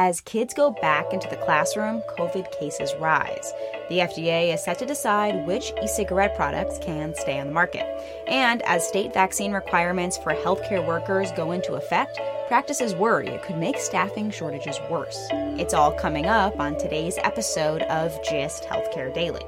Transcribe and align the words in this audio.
As 0.00 0.20
kids 0.20 0.54
go 0.54 0.70
back 0.70 1.12
into 1.12 1.28
the 1.28 1.34
classroom, 1.38 2.04
COVID 2.16 2.52
cases 2.52 2.94
rise. 3.00 3.52
The 3.88 3.98
FDA 3.98 4.54
is 4.54 4.62
set 4.62 4.78
to 4.78 4.86
decide 4.86 5.44
which 5.44 5.72
e 5.82 5.88
cigarette 5.88 6.36
products 6.36 6.78
can 6.80 7.16
stay 7.16 7.40
on 7.40 7.48
the 7.48 7.52
market. 7.52 7.84
And 8.28 8.62
as 8.62 8.86
state 8.86 9.12
vaccine 9.12 9.52
requirements 9.52 10.16
for 10.16 10.32
healthcare 10.32 10.86
workers 10.86 11.32
go 11.32 11.50
into 11.50 11.74
effect, 11.74 12.20
practices 12.46 12.94
worry 12.94 13.26
it 13.26 13.42
could 13.42 13.58
make 13.58 13.76
staffing 13.78 14.30
shortages 14.30 14.78
worse. 14.88 15.18
It's 15.32 15.74
all 15.74 15.90
coming 15.90 16.26
up 16.26 16.60
on 16.60 16.78
today's 16.78 17.18
episode 17.24 17.82
of 17.82 18.16
GIST 18.22 18.62
Healthcare 18.66 19.12
Daily. 19.12 19.42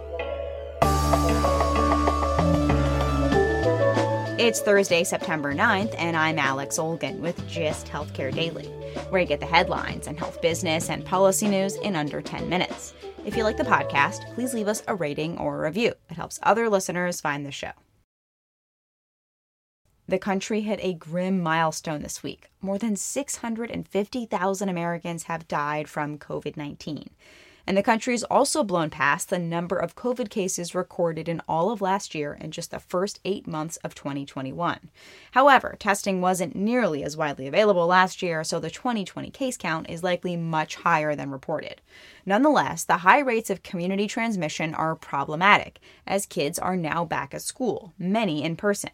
It's 4.42 4.58
Thursday, 4.58 5.04
September 5.04 5.54
9th, 5.54 5.94
and 5.98 6.16
I'm 6.16 6.38
Alex 6.38 6.78
Olgin 6.78 7.20
with 7.20 7.36
GIST 7.46 7.86
Healthcare 7.86 8.34
Daily, 8.34 8.68
where 9.08 9.20
you 9.20 9.26
get 9.26 9.40
the 9.40 9.46
headlines 9.46 10.06
and 10.06 10.18
health 10.18 10.42
business 10.42 10.90
and 10.90 11.04
policy 11.04 11.48
news 11.48 11.76
in 11.76 11.96
under 11.96 12.20
10 12.20 12.48
minutes. 12.48 12.94
If 13.24 13.36
you 13.36 13.44
like 13.44 13.56
the 13.56 13.64
podcast, 13.64 14.32
please 14.34 14.54
leave 14.54 14.68
us 14.68 14.82
a 14.88 14.94
rating 14.94 15.38
or 15.38 15.58
a 15.58 15.68
review. 15.68 15.94
It 16.10 16.14
helps 16.14 16.38
other 16.42 16.68
listeners 16.68 17.20
find 17.20 17.44
the 17.44 17.50
show. 17.50 17.72
The 20.08 20.18
country 20.18 20.62
hit 20.62 20.80
a 20.82 20.94
grim 20.94 21.40
milestone 21.40 22.02
this 22.02 22.22
week. 22.22 22.50
More 22.60 22.78
than 22.78 22.96
650,000 22.96 24.68
Americans 24.68 25.22
have 25.24 25.46
died 25.46 25.88
from 25.88 26.18
COVID 26.18 26.56
19. 26.56 27.10
And 27.70 27.76
the 27.76 27.84
country's 27.84 28.24
also 28.24 28.64
blown 28.64 28.90
past 28.90 29.30
the 29.30 29.38
number 29.38 29.76
of 29.76 29.94
COVID 29.94 30.28
cases 30.28 30.74
recorded 30.74 31.28
in 31.28 31.40
all 31.48 31.70
of 31.70 31.80
last 31.80 32.16
year 32.16 32.36
in 32.40 32.50
just 32.50 32.72
the 32.72 32.80
first 32.80 33.20
eight 33.24 33.46
months 33.46 33.76
of 33.84 33.94
2021. 33.94 34.90
However, 35.30 35.76
testing 35.78 36.20
wasn't 36.20 36.56
nearly 36.56 37.04
as 37.04 37.16
widely 37.16 37.46
available 37.46 37.86
last 37.86 38.22
year, 38.22 38.42
so 38.42 38.58
the 38.58 38.70
2020 38.70 39.30
case 39.30 39.56
count 39.56 39.88
is 39.88 40.02
likely 40.02 40.36
much 40.36 40.74
higher 40.74 41.14
than 41.14 41.30
reported. 41.30 41.80
Nonetheless, 42.26 42.82
the 42.82 42.96
high 42.96 43.20
rates 43.20 43.50
of 43.50 43.62
community 43.62 44.08
transmission 44.08 44.74
are 44.74 44.96
problematic, 44.96 45.78
as 46.08 46.26
kids 46.26 46.58
are 46.58 46.76
now 46.76 47.04
back 47.04 47.32
at 47.32 47.42
school, 47.42 47.92
many 47.96 48.42
in 48.42 48.56
person. 48.56 48.90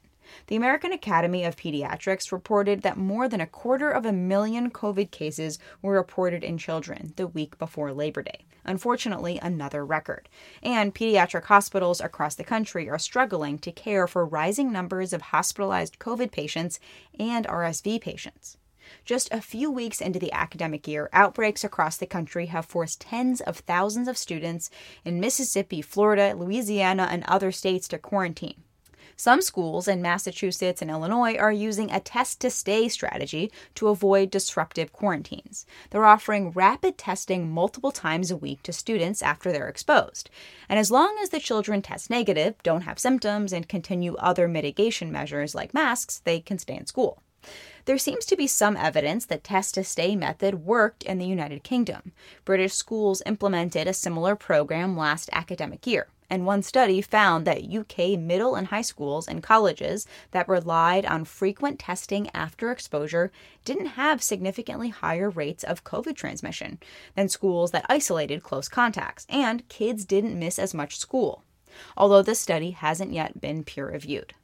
The 0.48 0.56
American 0.56 0.92
Academy 0.92 1.44
of 1.44 1.56
Pediatrics 1.56 2.32
reported 2.32 2.82
that 2.82 2.97
more 2.97 3.28
than 3.28 3.41
a 3.41 3.47
quarter 3.47 3.91
of 3.91 4.06
a 4.06 4.12
million 4.12 4.70
COVID 4.70 5.10
cases 5.10 5.59
were 5.82 5.94
reported 5.94 6.42
in 6.42 6.59
children 6.59 7.12
the 7.16 7.26
week 7.26 7.59
before 7.59 7.92
Labor 7.92 8.22
Day. 8.22 8.44
Unfortunately, 8.64 9.38
another 9.41 9.84
record. 9.84 10.28
And 10.62 10.94
pediatric 10.94 11.44
hospitals 11.44 12.00
across 12.00 12.34
the 12.34 12.44
country 12.44 12.91
are 12.91 12.98
struggling 12.98 13.59
to 13.60 13.72
care 13.72 14.06
for 14.06 14.26
rising 14.26 14.72
numbers 14.72 15.12
of 15.12 15.22
hospitalized 15.22 15.98
COVID 15.98 16.32
patients 16.32 16.81
and 17.19 17.47
RSV 17.47 18.00
patients. 18.00 18.58
Just 19.04 19.32
a 19.32 19.41
few 19.41 19.70
weeks 19.70 20.00
into 20.00 20.19
the 20.19 20.32
academic 20.32 20.87
year, 20.87 21.08
outbreaks 21.12 21.64
across 21.64 21.97
the 21.97 22.06
country 22.06 22.47
have 22.47 22.66
forced 22.66 23.00
tens 23.00 23.41
of 23.41 23.58
thousands 23.58 24.08
of 24.08 24.19
students 24.19 24.70
in 25.04 25.20
Mississippi, 25.20 25.82
Florida, 25.82 26.34
Louisiana, 26.37 27.08
and 27.10 27.25
other 27.25 27.50
states 27.50 27.88
to 27.88 27.98
quarantine. 27.98 28.62
Some 29.19 29.41
schools 29.41 29.88
in 29.88 30.03
Massachusetts 30.03 30.82
and 30.82 30.91
Illinois 30.91 31.37
are 31.37 31.50
using 31.50 31.91
a 31.91 32.00
test 32.00 32.38
to 32.41 32.50
stay 32.50 32.87
strategy 32.88 33.50
to 33.75 33.88
avoid 33.88 34.31
disruptive 34.31 34.93
quarantines. 34.93 35.65
They're 35.88 36.04
offering 36.04 36.50
rapid 36.50 36.99
testing 36.99 37.50
multiple 37.50 37.93
times 37.93 38.31
a 38.31 38.37
week 38.37 38.62
to 38.65 38.75
students 38.75 39.22
after 39.22 39.50
they're 39.50 39.69
exposed. 39.69 40.28
And 40.69 40.78
as 40.78 40.91
long 40.91 41.16
as 41.22 41.31
the 41.31 41.41
children 41.41 41.81
test 41.81 42.10
negative, 42.10 42.62
don't 42.62 42.82
have 42.82 42.99
symptoms, 42.99 43.55
and 43.55 43.66
continue 43.66 44.16
other 44.16 44.47
mitigation 44.47 45.10
measures 45.10 45.55
like 45.55 45.72
masks, 45.72 46.21
they 46.25 46.41
can 46.41 46.59
stay 46.59 46.76
in 46.76 46.84
school. 46.84 47.22
There 47.87 47.99
seems 47.99 48.26
to 48.26 48.37
be 48.37 48.47
some 48.47 48.76
evidence 48.76 49.25
that 49.26 49.44
test 49.44 49.75
to 49.75 49.84
stay 49.84 50.15
method 50.15 50.66
worked 50.66 51.05
in 51.05 51.19
the 51.19 51.26
United 51.26 51.62
Kingdom. 51.62 52.12
British 52.44 52.75
schools 52.75 53.22
implemented 53.25 53.87
a 53.87 53.94
similar 53.94 54.37
program 54.37 54.97
last 54.97 55.31
academic 55.32 55.87
year 55.87 56.09
and 56.28 56.47
one 56.47 56.62
study 56.62 57.00
found 57.00 57.47
that 57.47 57.64
UK 57.64 58.19
middle 58.19 58.54
and 58.54 58.69
high 58.69 58.82
schools 58.82 59.28
and 59.28 59.42
colleges 59.42 60.06
that 60.32 60.48
relied 60.48 61.06
on 61.06 61.25
frequent 61.25 61.78
testing 61.78 62.28
after 62.34 62.70
exposure 62.70 63.31
didn't 63.64 63.87
have 63.87 64.22
significantly 64.22 64.88
higher 64.88 65.31
rates 65.31 65.64
of 65.64 65.84
COVID 65.84 66.16
transmission 66.16 66.78
than 67.14 67.28
schools 67.28 67.70
that 67.70 67.87
isolated 67.88 68.42
close 68.42 68.69
contacts, 68.69 69.26
and 69.28 69.69
kids 69.69 70.04
didn't 70.04 70.38
miss 70.38 70.59
as 70.59 70.75
much 70.75 70.98
school, 70.98 71.42
although 71.97 72.22
this 72.22 72.41
study 72.41 72.72
hasn't 72.72 73.12
yet 73.12 73.41
been 73.41 73.64
peer 73.64 73.91
reviewed. 73.91 74.34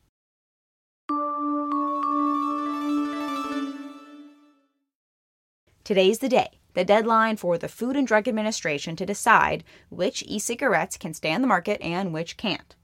Today's 5.84 6.20
the 6.20 6.28
day 6.28 6.61
the 6.74 6.84
deadline 6.84 7.36
for 7.36 7.58
the 7.58 7.68
Food 7.68 7.96
and 7.96 8.06
Drug 8.06 8.26
Administration 8.28 8.96
to 8.96 9.06
decide 9.06 9.64
which 9.90 10.22
e 10.26 10.38
cigarettes 10.38 10.96
can 10.96 11.14
stay 11.14 11.32
on 11.32 11.42
the 11.42 11.46
market 11.46 11.80
and 11.80 12.12
which 12.12 12.36
can't. 12.36 12.74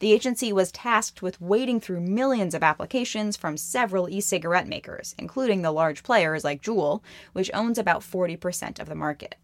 The 0.00 0.12
agency 0.12 0.52
was 0.52 0.72
tasked 0.72 1.22
with 1.22 1.40
wading 1.40 1.80
through 1.80 2.00
millions 2.00 2.54
of 2.54 2.62
applications 2.62 3.36
from 3.36 3.56
several 3.56 4.08
e 4.08 4.20
cigarette 4.20 4.66
makers, 4.66 5.14
including 5.18 5.62
the 5.62 5.70
large 5.70 6.02
players 6.02 6.44
like 6.44 6.62
Juul, 6.62 7.02
which 7.32 7.50
owns 7.54 7.78
about 7.78 8.02
40% 8.02 8.80
of 8.80 8.88
the 8.88 8.94
market. 8.94 9.36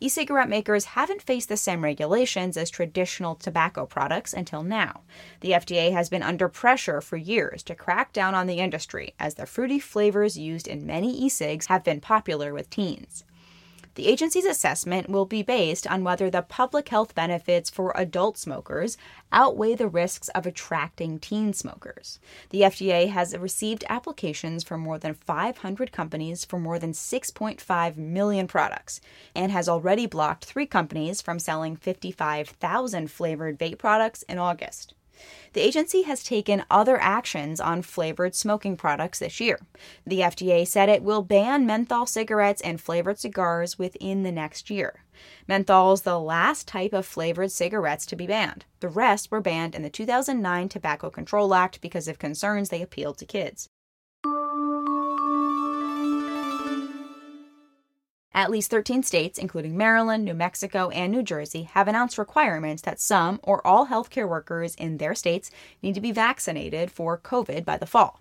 E 0.00 0.08
cigarette 0.08 0.48
makers 0.48 0.86
haven't 0.86 1.22
faced 1.22 1.48
the 1.48 1.56
same 1.56 1.84
regulations 1.84 2.56
as 2.56 2.68
traditional 2.68 3.36
tobacco 3.36 3.86
products 3.86 4.34
until 4.34 4.64
now. 4.64 5.02
The 5.40 5.52
FDA 5.52 5.92
has 5.92 6.08
been 6.08 6.24
under 6.24 6.48
pressure 6.48 7.00
for 7.00 7.16
years 7.16 7.62
to 7.62 7.76
crack 7.76 8.12
down 8.12 8.34
on 8.34 8.48
the 8.48 8.58
industry, 8.58 9.14
as 9.20 9.36
the 9.36 9.46
fruity 9.46 9.78
flavors 9.78 10.36
used 10.36 10.66
in 10.66 10.84
many 10.84 11.16
e 11.16 11.28
cigs 11.28 11.66
have 11.66 11.84
been 11.84 12.00
popular 12.00 12.52
with 12.52 12.70
teens. 12.70 13.22
The 13.94 14.06
agency's 14.06 14.44
assessment 14.44 15.08
will 15.08 15.26
be 15.26 15.42
based 15.42 15.86
on 15.86 16.04
whether 16.04 16.30
the 16.30 16.42
public 16.42 16.88
health 16.88 17.14
benefits 17.14 17.70
for 17.70 17.92
adult 17.96 18.38
smokers 18.38 18.96
outweigh 19.32 19.74
the 19.74 19.88
risks 19.88 20.28
of 20.28 20.46
attracting 20.46 21.18
teen 21.18 21.52
smokers. 21.52 22.18
The 22.50 22.62
FDA 22.62 23.08
has 23.10 23.36
received 23.36 23.84
applications 23.88 24.64
from 24.64 24.80
more 24.80 24.98
than 24.98 25.14
500 25.14 25.92
companies 25.92 26.44
for 26.44 26.58
more 26.58 26.78
than 26.78 26.92
6.5 26.92 27.96
million 27.96 28.46
products 28.46 29.00
and 29.34 29.52
has 29.52 29.68
already 29.68 30.06
blocked 30.06 30.44
three 30.44 30.66
companies 30.66 31.20
from 31.20 31.38
selling 31.38 31.76
55,000 31.76 33.10
flavored 33.10 33.58
vape 33.58 33.78
products 33.78 34.22
in 34.22 34.38
August. 34.38 34.94
The 35.52 35.60
agency 35.60 36.02
has 36.02 36.22
taken 36.22 36.64
other 36.70 37.00
actions 37.00 37.60
on 37.60 37.82
flavored 37.82 38.34
smoking 38.34 38.76
products 38.76 39.18
this 39.18 39.40
year. 39.40 39.58
The 40.06 40.20
FDA 40.20 40.66
said 40.66 40.88
it 40.88 41.02
will 41.02 41.22
ban 41.22 41.66
menthol 41.66 42.06
cigarettes 42.06 42.60
and 42.62 42.80
flavored 42.80 43.18
cigars 43.18 43.78
within 43.78 44.22
the 44.22 44.32
next 44.32 44.70
year. 44.70 45.04
Menthol 45.46 45.92
is 45.94 46.02
the 46.02 46.18
last 46.18 46.68
type 46.68 46.92
of 46.92 47.06
flavored 47.06 47.50
cigarettes 47.50 48.06
to 48.06 48.16
be 48.16 48.26
banned. 48.26 48.64
The 48.80 48.88
rest 48.88 49.30
were 49.30 49.40
banned 49.40 49.74
in 49.74 49.82
the 49.82 49.90
2009 49.90 50.68
Tobacco 50.68 51.10
Control 51.10 51.54
Act 51.54 51.80
because 51.80 52.08
of 52.08 52.18
concerns 52.18 52.68
they 52.68 52.82
appealed 52.82 53.18
to 53.18 53.24
kids. 53.24 53.68
At 58.38 58.52
least 58.52 58.70
13 58.70 59.02
states, 59.02 59.36
including 59.36 59.76
Maryland, 59.76 60.24
New 60.24 60.32
Mexico, 60.32 60.90
and 60.90 61.10
New 61.10 61.24
Jersey, 61.24 61.64
have 61.72 61.88
announced 61.88 62.18
requirements 62.18 62.82
that 62.82 63.00
some 63.00 63.40
or 63.42 63.66
all 63.66 63.88
healthcare 63.88 64.28
workers 64.28 64.76
in 64.76 64.98
their 64.98 65.16
states 65.16 65.50
need 65.82 65.96
to 65.96 66.00
be 66.00 66.12
vaccinated 66.12 66.92
for 66.92 67.18
COVID 67.18 67.64
by 67.64 67.76
the 67.76 67.84
fall. 67.84 68.20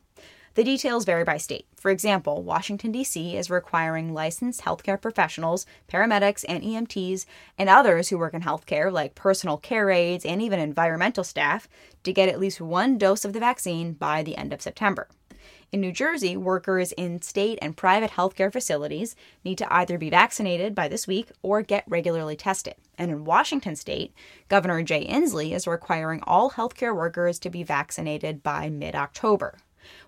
The 0.56 0.64
details 0.64 1.06
vary 1.06 1.24
by 1.24 1.38
state. 1.38 1.68
For 1.75 1.92
example, 1.92 2.42
Washington, 2.42 2.92
D.C. 2.92 3.38
is 3.38 3.52
requiring 3.52 4.12
licensed 4.12 4.62
healthcare 4.62 5.00
professionals, 5.00 5.68
paramedics, 5.88 6.44
and 6.50 6.63
EMTs, 6.63 7.28
and 7.60 7.70
others 7.70 8.10
who 8.10 8.18
work 8.18 8.34
in 8.34 8.42
healthcare, 8.42 8.92
like 8.92 9.13
personal 9.13 9.58
care 9.58 9.92
aides 9.92 10.25
and 10.25 10.42
even 10.42 10.60
environmental 10.60 11.24
staff, 11.24 11.70
to 12.02 12.12
get 12.12 12.28
at 12.28 12.40
least 12.40 12.60
one 12.60 12.98
dose 12.98 13.24
of 13.24 13.34
the 13.34 13.40
vaccine 13.40 13.94
by 13.94 14.24
the 14.24 14.36
end 14.36 14.52
of 14.52 14.63
September. 14.63 15.08
In 15.72 15.82
New 15.82 15.92
Jersey, 15.92 16.38
workers 16.38 16.92
in 16.94 17.22
state 17.22 17.60
and 17.62 17.76
private 17.76 18.12
healthcare 18.12 18.52
facilities 18.52 19.16
need 19.44 19.58
to 19.58 19.74
either 19.74 19.98
be 19.98 20.10
vaccinated 20.10 20.74
by 20.74 20.88
this 20.88 21.08
week 21.08 21.30
or 21.42 21.62
get 21.62 21.84
regularly 21.88 22.36
tested. 22.36 22.76
And 22.98 23.12
in 23.12 23.26
Washington 23.26 23.76
state, 23.76 24.14
Governor 24.48 24.82
Jay 24.84 25.06
Inslee 25.06 25.54
is 25.54 25.68
requiring 25.68 26.22
all 26.24 26.52
healthcare 26.52 26.96
workers 26.96 27.38
to 27.40 27.50
be 27.50 27.64
vaccinated 27.64 28.44
by 28.44 28.70
mid 28.70 28.96
October. 28.96 29.58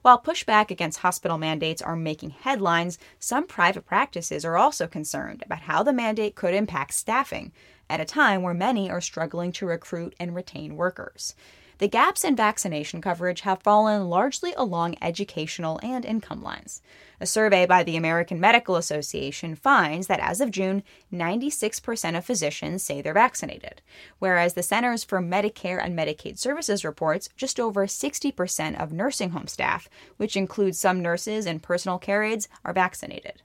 While 0.02 0.22
pushback 0.22 0.72
against 0.72 1.00
hospital 1.00 1.38
mandates 1.38 1.82
are 1.82 1.96
making 1.96 2.32
headlines, 2.32 2.98
some 3.20 3.48
private 3.48 3.86
practices 3.86 4.44
are 4.44 4.58
also 4.58 4.88
concerned 4.88 5.44
about 5.46 5.62
how 5.62 5.84
the 5.84 5.94
mandate 5.94 6.36
could 6.36 6.54
impact 6.54 6.94
staffing 6.94 7.52
at 7.90 8.02
a 8.02 8.06
time 8.06 8.42
where 8.42 8.54
many 8.54 8.90
are 8.90 9.02
struggling 9.02 9.52
to 9.54 9.66
recruit 9.66 10.16
and 10.20 10.36
retain 10.36 10.76
workers. 10.76 11.34
The 11.80 11.88
gaps 11.88 12.26
in 12.26 12.36
vaccination 12.36 13.02
coverage 13.02 13.42
have 13.42 13.64
fallen 13.64 14.10
largely 14.10 14.54
along 14.58 14.98
educational 15.02 15.80
and 15.81 16.04
income 16.04 16.44
lines. 16.44 16.81
A 17.22 17.26
survey 17.26 17.66
by 17.66 17.84
the 17.84 17.96
American 17.96 18.38
Medical 18.38 18.76
Association 18.76 19.56
finds 19.56 20.08
that 20.08 20.20
as 20.20 20.42
of 20.42 20.52
June, 20.52 20.84
96% 21.14 22.18
of 22.18 22.26
physicians 22.26 22.84
say 22.84 23.02
they're 23.02 23.14
vaccinated, 23.14 23.81
whereas 24.20 24.56
the 24.56 24.64
Centers 24.64 25.06
for 25.06 25.22
Medicare 25.22 25.81
and 25.81 25.98
Medicaid 25.98 26.38
Services 26.38 26.84
reports 26.84 27.30
just 27.38 27.62
over 27.62 27.88
60% 27.88 28.78
of 28.78 28.92
nursing 28.92 29.30
home 29.30 29.48
staff, 29.48 29.90
which 30.18 30.36
includes 30.36 30.78
some 30.78 31.02
nurses 31.02 31.46
and 31.46 31.64
personal 31.64 31.98
care 31.98 32.24
aides, 32.24 32.50
are 32.66 32.74
vaccinated. 32.74 33.42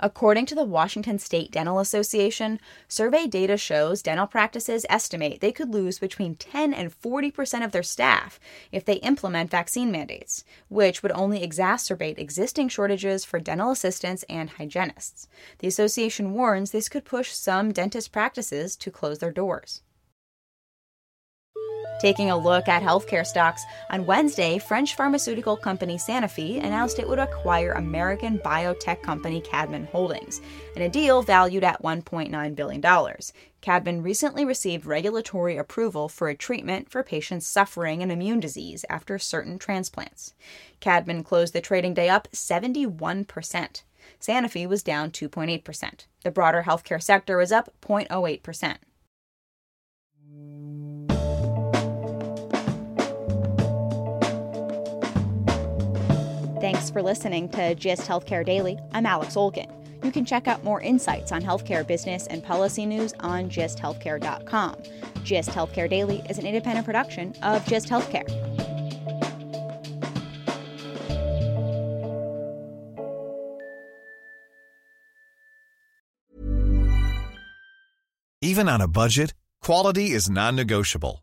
According 0.00 0.46
to 0.46 0.54
the 0.54 0.64
Washington 0.64 1.18
State 1.18 1.50
Dental 1.50 1.78
Association, 1.78 2.60
survey 2.88 3.26
data 3.26 3.56
shows 3.56 4.02
dental 4.02 4.26
practices 4.26 4.86
estimate 4.88 5.40
they 5.40 5.52
could 5.52 5.72
lose 5.72 5.98
between 5.98 6.36
10 6.36 6.74
and 6.74 6.92
40% 7.00 7.64
of 7.64 7.72
their 7.72 7.82
staff 7.82 8.40
if 8.72 8.84
they 8.84 8.96
implement 8.96 9.50
vaccine 9.50 9.90
mandates, 9.90 10.44
which 10.68 11.02
would 11.02 11.12
only 11.12 11.46
exacerbate 11.46 12.18
existing 12.18 12.68
shortages 12.68 13.24
for 13.24 13.38
dental 13.38 13.70
assistants 13.70 14.24
and 14.28 14.50
hygienists. 14.50 15.28
The 15.58 15.68
association 15.68 16.34
warns 16.34 16.70
this 16.70 16.88
could 16.88 17.04
push 17.04 17.32
some 17.32 17.72
dentist 17.72 18.12
practices 18.12 18.76
to 18.76 18.90
close 18.90 19.18
their 19.18 19.32
doors. 19.32 19.82
Taking 21.98 22.30
a 22.30 22.36
look 22.36 22.68
at 22.68 22.82
healthcare 22.82 23.26
stocks, 23.26 23.64
on 23.88 24.04
Wednesday, 24.04 24.58
French 24.58 24.94
pharmaceutical 24.94 25.56
company 25.56 25.96
Sanofi 25.96 26.62
announced 26.62 26.98
it 26.98 27.08
would 27.08 27.18
acquire 27.18 27.72
American 27.72 28.38
biotech 28.40 29.00
company 29.00 29.40
Kadmon 29.40 29.88
Holdings 29.88 30.42
in 30.74 30.82
a 30.82 30.90
deal 30.90 31.22
valued 31.22 31.64
at 31.64 31.82
$1.9 31.82 32.54
billion. 32.54 32.82
Kadmon 32.82 34.04
recently 34.04 34.44
received 34.44 34.84
regulatory 34.84 35.56
approval 35.56 36.10
for 36.10 36.28
a 36.28 36.36
treatment 36.36 36.90
for 36.90 37.02
patients 37.02 37.46
suffering 37.46 38.02
an 38.02 38.10
immune 38.10 38.40
disease 38.40 38.84
after 38.90 39.18
certain 39.18 39.58
transplants. 39.58 40.34
Kadmon 40.82 41.24
closed 41.24 41.54
the 41.54 41.62
trading 41.62 41.94
day 41.94 42.10
up 42.10 42.28
71%. 42.30 43.82
Sanofi 44.20 44.68
was 44.68 44.82
down 44.82 45.10
2.8%. 45.10 46.04
The 46.22 46.30
broader 46.30 46.64
healthcare 46.66 47.02
sector 47.02 47.38
was 47.38 47.52
up 47.52 47.72
0.08%. 47.80 48.76
Thanks 56.66 56.90
for 56.90 57.00
listening 57.00 57.48
to 57.50 57.76
GIST 57.76 58.08
Healthcare 58.08 58.44
Daily. 58.44 58.76
I'm 58.90 59.06
Alex 59.06 59.36
Olgin. 59.36 59.70
You 60.02 60.10
can 60.10 60.24
check 60.24 60.48
out 60.48 60.64
more 60.64 60.80
insights 60.80 61.30
on 61.30 61.40
healthcare 61.40 61.86
business 61.86 62.26
and 62.26 62.42
policy 62.42 62.84
news 62.84 63.14
on 63.20 63.48
gisthealthcare.com. 63.48 64.74
GIST 65.22 65.50
Healthcare 65.50 65.88
Daily 65.88 66.24
is 66.28 66.38
an 66.38 66.44
independent 66.44 66.84
production 66.84 67.36
of 67.44 67.64
GIST 67.66 67.86
Healthcare. 67.88 68.26
Even 78.42 78.68
on 78.68 78.80
a 78.80 78.88
budget, 78.88 79.34
quality 79.62 80.10
is 80.10 80.28
non-negotiable. 80.28 81.22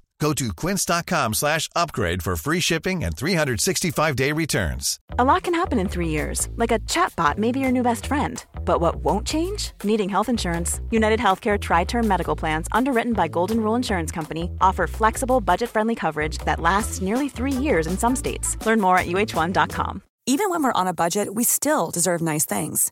Go 0.21 0.33
to 0.33 0.53
quince.com 0.53 1.33
slash 1.33 1.67
upgrade 1.75 2.21
for 2.21 2.35
free 2.35 2.59
shipping 2.59 3.03
and 3.03 3.15
365-day 3.15 4.31
returns. 4.33 4.99
A 5.17 5.23
lot 5.23 5.41
can 5.41 5.55
happen 5.55 5.79
in 5.79 5.89
three 5.89 6.09
years, 6.09 6.47
like 6.57 6.71
a 6.71 6.77
chatbot 6.81 7.39
may 7.39 7.51
be 7.51 7.59
your 7.59 7.71
new 7.71 7.81
best 7.81 8.05
friend. 8.05 8.45
But 8.63 8.81
what 8.81 8.97
won't 8.97 9.25
change? 9.25 9.71
Needing 9.83 10.09
health 10.09 10.29
insurance. 10.29 10.79
United 10.91 11.19
Healthcare 11.19 11.59
Tri 11.59 11.85
Term 11.85 12.07
Medical 12.07 12.35
Plans, 12.35 12.67
underwritten 12.71 13.13
by 13.13 13.27
Golden 13.29 13.63
Rule 13.63 13.73
Insurance 13.73 14.11
Company, 14.11 14.51
offer 14.61 14.85
flexible, 14.85 15.41
budget 15.41 15.71
friendly 15.71 15.95
coverage 15.95 16.37
that 16.45 16.59
lasts 16.59 17.01
nearly 17.01 17.27
three 17.27 17.51
years 17.51 17.87
in 17.87 17.97
some 17.97 18.15
states. 18.15 18.63
Learn 18.63 18.79
more 18.79 18.99
at 18.99 19.07
uh1.com. 19.07 20.03
Even 20.27 20.51
when 20.51 20.61
we're 20.61 20.81
on 20.81 20.85
a 20.85 20.93
budget, 20.93 21.33
we 21.33 21.43
still 21.43 21.89
deserve 21.89 22.21
nice 22.21 22.45
things. 22.45 22.91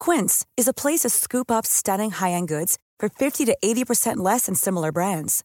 Quince 0.00 0.44
is 0.56 0.66
a 0.66 0.74
place 0.74 1.02
to 1.02 1.10
scoop 1.10 1.48
up 1.48 1.64
stunning 1.64 2.10
high 2.10 2.32
end 2.32 2.48
goods 2.48 2.76
for 2.98 3.08
50 3.08 3.44
to 3.44 3.56
80% 3.64 4.16
less 4.16 4.46
than 4.46 4.56
similar 4.56 4.90
brands. 4.90 5.44